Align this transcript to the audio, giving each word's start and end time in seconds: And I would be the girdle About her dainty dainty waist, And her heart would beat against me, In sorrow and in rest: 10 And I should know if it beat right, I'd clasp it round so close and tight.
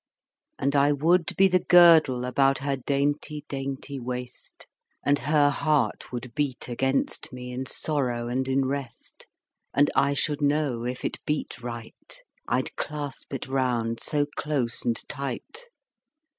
And 0.57 0.75
I 0.75 0.91
would 0.91 1.35
be 1.37 1.47
the 1.47 1.59
girdle 1.59 2.25
About 2.25 2.57
her 2.57 2.75
dainty 2.75 3.45
dainty 3.47 3.99
waist, 3.99 4.65
And 5.05 5.19
her 5.19 5.51
heart 5.51 6.11
would 6.11 6.33
beat 6.33 6.67
against 6.67 7.31
me, 7.31 7.51
In 7.51 7.67
sorrow 7.67 8.27
and 8.27 8.47
in 8.47 8.65
rest: 8.65 9.27
10 9.75 9.75
And 9.79 9.91
I 9.95 10.15
should 10.15 10.41
know 10.41 10.85
if 10.85 11.05
it 11.05 11.23
beat 11.27 11.61
right, 11.61 12.19
I'd 12.47 12.75
clasp 12.75 13.31
it 13.31 13.47
round 13.47 13.99
so 13.99 14.25
close 14.25 14.83
and 14.83 14.99
tight. 15.07 15.69